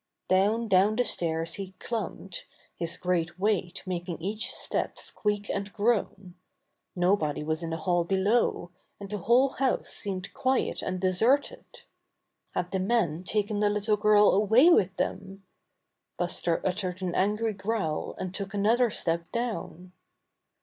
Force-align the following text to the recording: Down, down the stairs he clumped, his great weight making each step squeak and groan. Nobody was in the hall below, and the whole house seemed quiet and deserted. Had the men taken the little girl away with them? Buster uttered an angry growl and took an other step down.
Down, 0.29 0.67
down 0.67 0.95
the 0.95 1.03
stairs 1.05 1.53
he 1.53 1.73
clumped, 1.77 2.47
his 2.75 2.97
great 2.97 3.37
weight 3.39 3.83
making 3.85 4.17
each 4.19 4.51
step 4.51 4.97
squeak 4.97 5.47
and 5.47 5.71
groan. 5.71 6.33
Nobody 6.95 7.43
was 7.43 7.61
in 7.61 7.69
the 7.69 7.77
hall 7.77 8.03
below, 8.03 8.71
and 8.99 9.11
the 9.11 9.19
whole 9.19 9.49
house 9.49 9.89
seemed 9.89 10.33
quiet 10.33 10.81
and 10.81 10.99
deserted. 10.99 11.83
Had 12.55 12.71
the 12.71 12.79
men 12.79 13.23
taken 13.23 13.59
the 13.59 13.69
little 13.69 13.95
girl 13.95 14.31
away 14.33 14.71
with 14.71 14.97
them? 14.97 15.43
Buster 16.17 16.65
uttered 16.65 17.03
an 17.03 17.13
angry 17.13 17.53
growl 17.53 18.15
and 18.17 18.33
took 18.33 18.55
an 18.55 18.65
other 18.65 18.89
step 18.89 19.31
down. 19.31 19.91